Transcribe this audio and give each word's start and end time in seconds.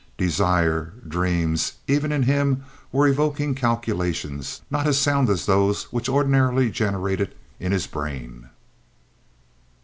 Desire, 0.17 0.93
dreams, 1.07 1.73
even 1.87 2.11
in 2.11 2.23
him 2.23 2.63
were 2.91 3.07
evoking 3.07 3.53
calculations 3.53 4.63
not 4.71 4.87
as 4.87 4.97
sound 4.97 5.29
as 5.29 5.45
those 5.45 5.83
which 5.93 6.09
ordinarily 6.09 6.71
generated 6.71 7.35
in 7.59 7.71
his 7.71 7.85
brain. 7.85 8.49